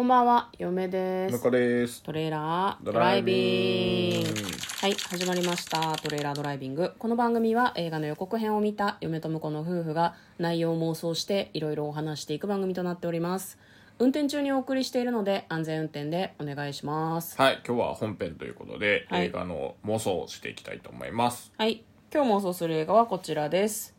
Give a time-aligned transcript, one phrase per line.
[0.00, 1.32] こんばんは、嫁です。
[1.34, 2.02] 中です。
[2.02, 4.50] トレーラードドライライビングビング。
[4.80, 5.94] はい、始まりました。
[5.98, 6.94] トレーラードライビング。
[6.98, 13.58] この番組は映画の予告編を見た嫁と婿の夫婦が内容を妄想していろいろお話していく番組となっております。
[13.98, 17.36] 運転中にお送りしているので安全運転でお願いします。
[17.36, 21.52] はい、今日は本編ということで、はい映画の妄想をしていきたいと思います。
[21.58, 23.94] はい、今日妄想する映画はこちらです。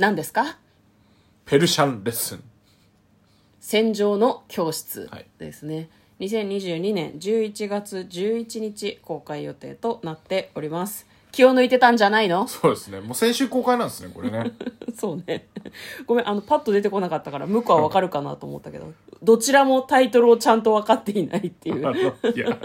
[0.00, 0.58] 何ですか？
[1.44, 2.42] ペルシャンレッスン。
[3.68, 5.26] 戦場の教室はい。
[5.38, 5.90] ですね、
[6.20, 11.04] 2022年11月11日公開予定となっております。
[11.32, 12.46] 気を抜いてたんじゃないの？
[12.46, 13.00] そうですね。
[13.00, 14.52] もう先週公開なんですね、これね。
[14.96, 15.48] そうね。
[16.06, 21.80] ごめんあのパッと出てこなかったから向こうはわかるかなと思ったけどどちらもタイトルをちゃんと分かっていないっていあう。
[21.80, 21.92] の
[22.32, 22.56] いや、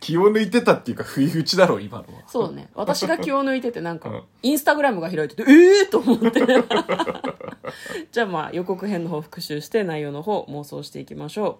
[0.00, 2.22] 気を抜いてたっていうか、不意打ちだろう、今のは。
[2.26, 2.68] そうね。
[2.74, 4.22] 私が気を抜いててなんか、うん。
[4.42, 6.40] インスタグラムが開いててええー、と思って
[8.12, 11.56] じゃあまあ予告編の方復習して内容の方妄想していきましょう、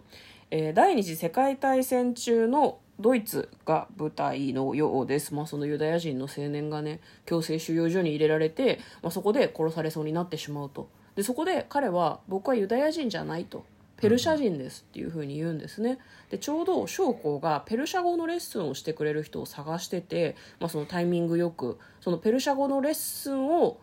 [0.51, 10.89] えー第二次世界大戦中のドイツが舞台のようです、まあ、そのユダヤ人の青年がね強制収容所に入れられて、まあ、そこで殺されそうになってしまうと。
[11.17, 13.65] でそこで彼は僕はユダヤ人じゃないと。
[13.97, 15.99] ペルシャ人ですっていうふうに言うんですね。
[16.31, 23.79] でちょうど将校がペルシャ語のレッスンをしてくれる人を探してて、まあ、そのタイミングよくそのペルシャ語のレッスンを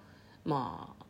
[0.45, 1.00] まあ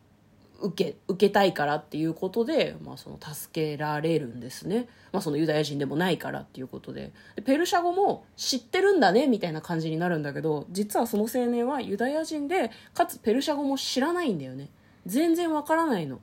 [0.62, 7.12] 受け受けたいからっていうことで、まあ、その助けられるんですね、まあ、そのユダヤ人でもないからっていうことで。
[7.36, 14.70] でペルシャ語も知ってるんだねみたいな感じになるんだけど実はその青年はユダヤ人でかつペルシャ語も知らないんだよね。
[15.06, 16.20] 全然わからないの。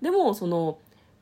[0.00, 0.78] でもその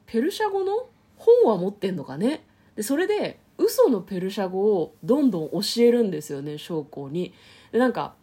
[0.07, 2.45] ペルシャ語の本は持ってんのかね。
[2.77, 7.35] でそれで嘘のペルシャ語をどんどん教えるんですよね将校に。
[7.73, 8.15] でなんか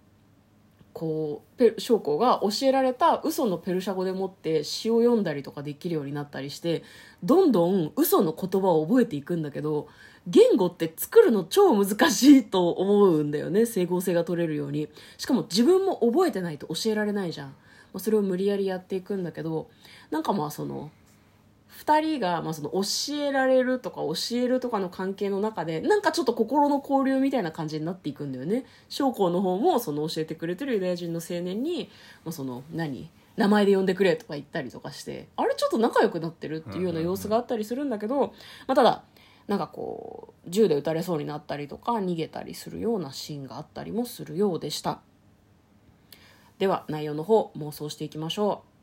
[0.95, 6.83] こうペ将校が教えられた嘘のペルシャ語でもって詩を読んだりとかできるようになったりして
[7.21, 9.89] どんどん嘘の言葉を覚えていくんだけど
[10.25, 13.65] 言語って作るの超難しいと思うんだよね。
[13.65, 14.87] 整合性が取れるように。
[15.17, 17.55] しかも自分も覚えてないと教えられないじゃん、ま
[17.95, 19.69] あ、それを無理やりやっていくんだけど
[20.11, 20.91] なんかまあその
[21.83, 22.81] 2人がまあその教
[23.15, 28.65] えられるとか教えるとかの関係の中でなんかちょっと心の交流みたいな感じになっていくんだよね。
[28.89, 31.89] 将校の方もその教えてくれてるユダヤ人の青年に、
[32.23, 33.09] まあ、その何？
[33.35, 38.33] 名前で呼んでくれとか言ったりとかしてあれちょっと仲良くなってるっていうような様子があったりするんだけど、
[38.65, 39.03] まあ、ただ
[39.47, 45.01] なんかこう銃で撃たれそうになったりとか逃げたりするようなシーンがあったりもするようでした。
[46.59, 48.74] では内容の方妄想していきましょう。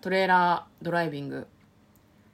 [0.00, 1.46] トレーラードライビング。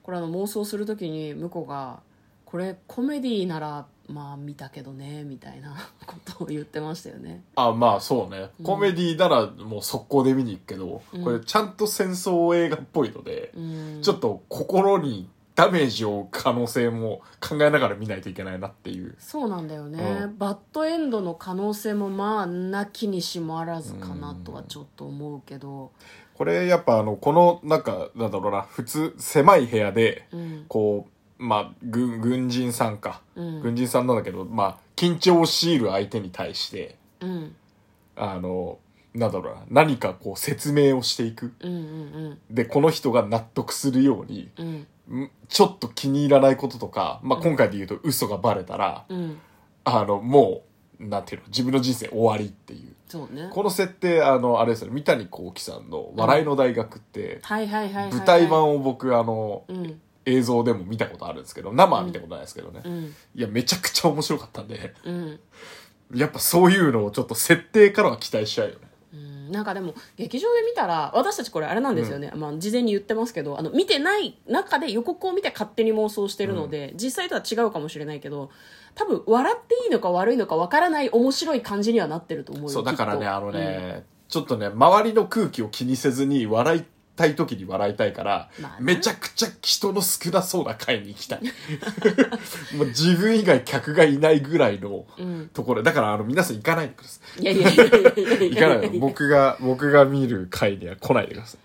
[0.03, 2.01] これあの妄想する時に向こうが
[2.47, 5.75] 「これコメディならまあ見たけどね」みたいな
[6.07, 7.43] ことを言ってましたよね。
[7.57, 8.51] あ、まあそうね。
[8.63, 13.99] コメディならもう速攻で見に行くけど、これちゃんと戦争映画っぽいので、うん。
[14.03, 19.17] ちょっと心にダメージを負う可能性も考えながら見ないといけないなっていう。
[19.19, 25.93] そうなんだよね、うバッドエンドの可能性もまあなきにしもあらずかなとはちょっと思うけど
[26.37, 30.65] これやっぱあの、このなんか、なんだろうな、普通狭い部屋で、うん。
[30.69, 31.07] こ
[31.39, 33.23] う、まあ、軍、軍人さんか。
[33.35, 33.61] うん。
[33.63, 37.57] 軍人さんなんだけど、まあ、緊張を強いる相手に対して、うん。
[38.17, 38.79] あの、
[39.15, 41.55] なんだろうな、何かこう説明をしていく。
[42.51, 44.51] で、この人が納得するように、
[45.49, 49.39] ちょっと気に入らないこととか、まあ、今回で言うと嘘がバレたら、うん。
[49.85, 52.95] あの、もう、なんていうの、自分の人生終わりっていう。
[53.09, 62.83] そうねこの設定、あの、あれですよね、三谷幸喜さんの笑いの大学って、はいはいはいはい、はい、舞台版を僕、あの、うん映像でも見たことあるんですけど、生は見たことないですけどね。
[62.85, 65.41] うんいや、めちゃくちゃ面白かったんで、うん
[66.15, 68.86] やっぱそういうのをちょっと設定からは期待しちゃうよね。
[69.47, 69.53] うん。
[69.53, 78.51] なんかでも劇場で見たら私たちこれあれなんですよね、まあ、事前に言ってますけどあの見てない中で予告を見て勝手に妄想してるので、実際とは違うかもしれないけど
[78.95, 86.85] 多分笑っていいのか悪いのかわからない面白い感じにはなってると思うよそう、だからね、あのね、ちょっとね、周りの空気を気にせずに笑い
[87.17, 91.41] たい時に笑いたいから、まあなめちゃくちゃ人の少なそうな会に行きたい。
[92.77, 95.49] もう自分以外客がいないぐらいのうん。
[95.53, 97.45] ところ、だからあの皆さん行かないでください。
[97.45, 98.55] やいやいやいやいやいい。
[98.55, 98.61] や。
[98.61, 98.91] 行かない。
[98.91, 98.99] で。
[98.99, 101.57] 僕が、僕が見る会には来ないでくださ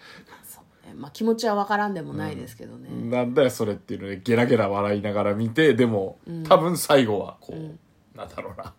[0.47, 0.87] そう。
[0.87, 3.09] ねまあ、気持ちはわからんでもないですけどね、い。
[3.09, 8.73] なんだよそれっていうので、ゲラゲラ笑いながら見て、でも、多分最後はこう、なんだろうな、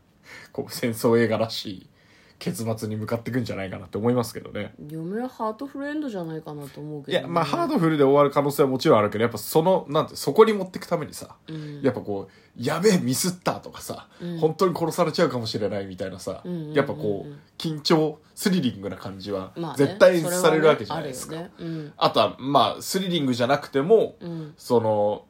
[0.52, 1.86] こう戦争映画らしい
[2.42, 4.74] 結末に向かっていくんじゃないかなって思いますけどね。
[4.90, 11.82] 嫁はハートフルエンドじゃないかなと思うけどね、いやまあハードフルで終わる可能性はもちろんあるけどやっぱそのなんてそこに持っていくためにさ、うん。
[11.82, 14.38] やっぱこうやべえミスったとかさ、うん。
[14.38, 16.74] 本当に殺されちゃうかもしれないみたいなさ、うんうんうんうん。
[16.74, 21.54] やっぱこう緊張スリリングな感じはまあね絶対されるわけじゃないですか、あるよね。
[21.60, 21.92] うん。
[21.96, 24.54] あとはまあスリリングじゃなくても、うん。
[24.56, 25.26] その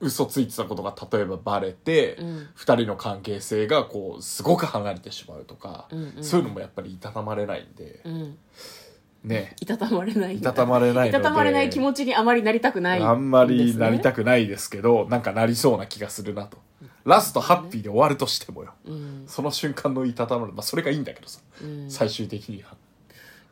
[0.00, 2.48] 嘘ついてたことが例えばバレて、うん。
[2.54, 6.24] 二人の関係性がこうすごく離れてしまうとか、うんうん。
[6.24, 8.38] そういうのもやっぱりいたたまれないんで、うん
[9.24, 9.56] ね。
[9.60, 10.36] いたたまれない。
[10.36, 16.58] いたたまれないいたたまれない気持ちにあまりなりたくないあんまりなりくたくないですけどなんかなりそうな気がするなと。
[17.04, 18.74] ラストハッピーで終わるとしてもよ。
[18.84, 22.74] うん、その瞬間のいたたまれまあそれがいいんだけどさ、うん、最終的には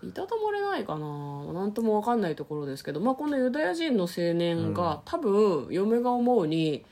[0.08, 1.52] いたたまれないかな。
[1.52, 6.84] なんとも分かんないところですけど、まあ、このユダヤ人の青年が、多分嫁が思うに、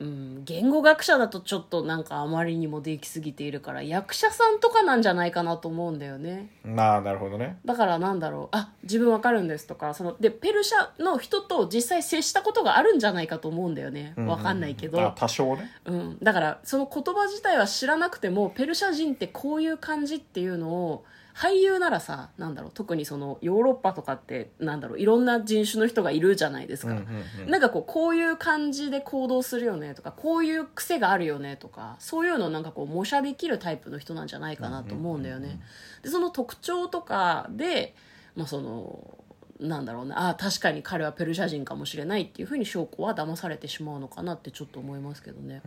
[0.00, 6.50] うん、言語学者だとちょっとなんかあまりにもできすぎているから役者さんとかなんじゃないかなと思うんだよね。
[6.64, 7.58] まあなるほどね。
[7.64, 8.56] だからなんだろう。
[8.56, 9.94] あ自分わかるんですとか。
[9.94, 14.14] そのでペルシャの人と実際接したことがあるんじゃないかと思うんだよね。
[14.16, 15.70] わかんないけど、あ多少ね。
[15.84, 21.04] うん、だからその言葉自体は知らなくてもペルシャ人ってこういう感じっていうのを
[21.34, 27.04] 俳優ならさなんだろう特にそのヨーロッパとかってなんだろういろんな人種の人がいるじゃないですか、うんうん
[27.42, 35.60] うんなんかこうこういう感じで行動するよねとかこういう癖があるよねとかそういうのをなんかこう模写できるタイプの人なんじゃないかなと思うんだよね。
[36.02, 37.94] でその特徴とかで、
[38.36, 39.18] まあ、その
[39.60, 45.62] なんだろうなあ確かに彼はペルシャ人かもしれないっていうふうに証拠は騙されてしまうのかなってちょっと思いますけどね。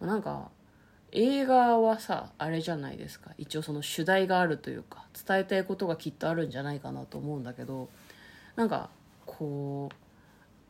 [0.00, 0.50] まあなんか
[1.12, 3.30] 映画はさあれじゃないですか。
[3.38, 7.88] 一応その主題があるというか伝えたいことがきっとあるんじゃないかなと思うんだけど
[8.56, 8.88] なんか
[9.26, 9.90] こ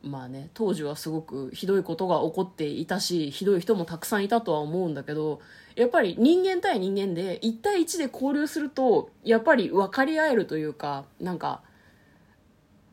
[0.03, 5.39] うまあね当時はすごくひどいことが起こっていたしひどい人もたくさんいたとは思うんだけど
[5.75, 11.61] やっぱり人間対人間で1対1で交流するとやっぱり分かり合えるというかなんか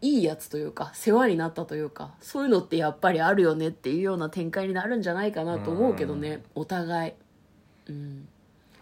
[0.03, 7.13] いいやつというか世話になったというかそういうのってやっぱりあるよねっていうような展開になるんじゃないかなと思うけどねお互い
[7.91, 8.29] うん。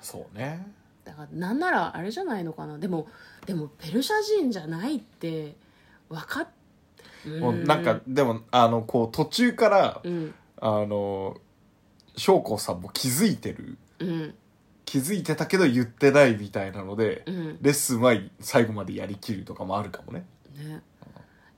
[0.00, 0.66] そうね。
[1.04, 2.78] だからなんならあれじゃないのかな。
[2.78, 3.08] でも
[3.46, 5.56] でもペルシャ人じゃないって
[6.08, 6.48] 分かっ
[7.40, 11.36] もうなんかでもあのこう途中からうんあの
[12.16, 13.78] 翔子さんも気づいてる。
[14.00, 14.34] うん。
[14.84, 17.58] 気づいてたけど言ってないみたいなので、うん。
[17.60, 20.24] レッスンは最後までやりきるとかもあるかもね。
[20.56, 20.82] ね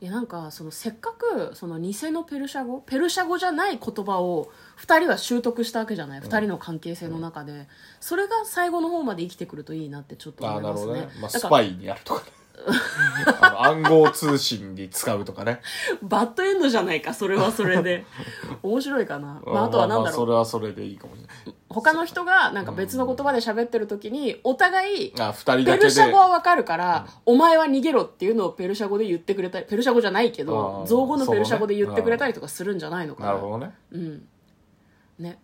[0.01, 7.69] いやなんかそのせっかくその偽のペルシャ語ペルシャ語じゃない言葉を2人は習得したわけじゃない、2人の関係性の中で。
[8.01, 10.93] それが最後の方まで生きてくるといいなってちょっと思いますね。
[10.95, 12.33] ね、まあ、スパイにやるとかね。
[13.41, 15.61] 暗号通信に使うとかね。
[16.03, 18.07] バッドエンドじゃないかそれはそれで。
[18.63, 20.05] 面白いかな、まあ、あとはなんだろう。
[20.05, 25.85] まあそれはそれでいいかもしれない他の人がなんか別の言葉で喋ってる時にお互いあ二人ペだけで。
[25.85, 33.29] ルシャ語はわかるから、お前は逃げろっていうのをペルシャ語で言ってくれたりペルシャ語じゃないけあーど造語のペルシャ語で言ってくれたりとかするんじゃないのかな。
[33.29, 33.73] なるほどね。
[33.93, 34.29] うん。
[35.21, 35.39] ね。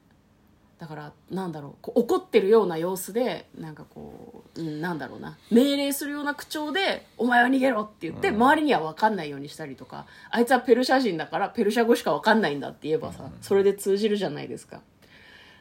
[0.79, 1.75] だからなんだろう。
[1.81, 5.39] こう怒ってるような様子でなんかこう、うん、なんだろうな。
[5.51, 14.83] 命令するような口調で「お前は逃げろ」って言って、周りには分かんないようにしたりとかあいつはペルシャ人だからペルシャ語しか分かんないんだって言えばさ、それで通じるじゃないですか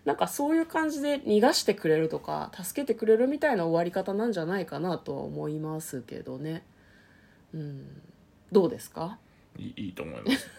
[0.05, 6.63] なんかそういう感じで逃がしてくれるとか助けてくれるみたいな終わり方なんじゃないかなとは思いますけどね。
[7.53, 8.01] うん。
[8.51, 9.17] どうですか？
[9.57, 10.49] い いと思います。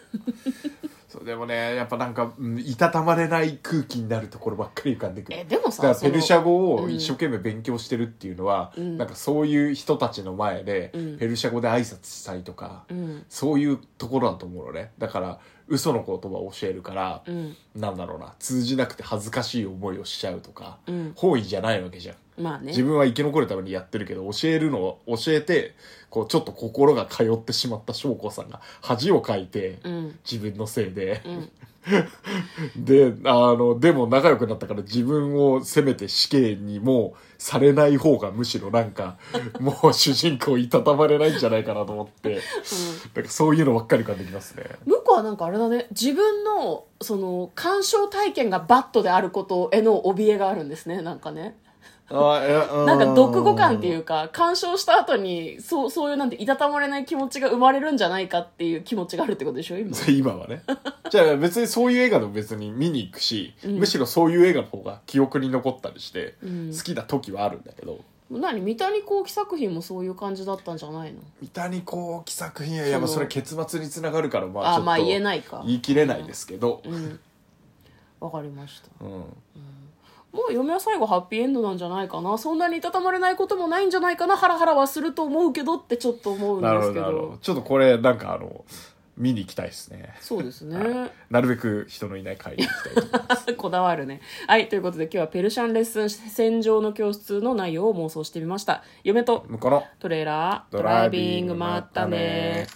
[1.17, 1.25] そう。
[1.25, 5.39] でもねやっぱなんか、うんいたたまれない空気になるところばっかり浮かんでくる。
[5.39, 6.95] えでもだからペルシャ語をうん。
[6.95, 8.97] 一生懸命勉強してるっていうのは、うん。
[8.99, 11.19] なんかそういう人たちの前でうん。
[11.19, 13.25] ペルシャ語で挨拶したりとか、うん。
[13.29, 14.93] そういうところだと思うのね。
[14.99, 17.57] だから嘘の言葉を教えるから、うん。
[17.75, 21.13] なんだろうな通じなくて恥ずかしい思いをしちゃうとか、うん。
[21.17, 22.69] 本意じゃないわけじゃんまあね。
[22.69, 25.75] 自分は生き残るためにやってるけど教えるのを教えて
[26.11, 30.19] こうちょっと心が通ってしまった翔子さんが恥をかいて、うん。
[30.31, 31.51] 自分のせいで、うん。
[32.77, 39.19] であのでも仲良くなったから自分を責めて死刑にもされない方がむしろなんか
[39.61, 42.41] もう主人公いたたまれないんじゃないかなと思って、
[43.15, 44.65] なんかそういうのばっかり浮かんできますね。
[44.85, 45.87] 向こうはなんかあれだね。
[45.91, 51.57] 自分のその鑑賞体験がバットであることへの怯えがあるんですねなんかね
[52.09, 59.97] なんか読語感っていううか鑑賞した後にそうそういうなんていたたまれない気持ちが生まれるんじゃないかっていう気持ちがあるってことでしょ今。
[60.09, 60.63] 今はね。
[61.11, 66.73] じゃあ別にそういう映画でも別に見に行くし、むしろそういう映画の方が記憶に残ったりして、ん。
[66.73, 67.99] 好きな時はあるんだけど。
[68.31, 68.61] 何？
[68.61, 71.21] 三谷幸喜作品もそういう感じだったんじゃないの？
[71.41, 75.63] 三谷幸喜作品はいやまあそれ結末につながるからまあちょっとあまあ言えないか。
[75.67, 77.21] 言い切れないですけど、うん。
[78.21, 79.05] わかりました。
[79.05, 79.25] うん
[80.33, 82.37] もう嫁は最後ハッピーエンドなんじゃないかな。
[82.37, 84.37] そんなにいたたまれないこともないんじゃないかな。
[84.37, 87.39] ハラハラはすると思うけどってちょっと思うんですけほどどど。
[87.41, 88.65] ちょっとこれなんかあの
[89.17, 90.15] 見に行きたいですね。
[90.21, 93.55] そうですね、なるべく人のいない会に行きたいと思います。
[93.57, 94.21] こだわるね。
[94.47, 98.83] はいということで今日はペルシャンレッスン戦場の教室の内容を妄想してみました。
[99.05, 102.67] 嫁と向こうのトレーラードドライビングまったね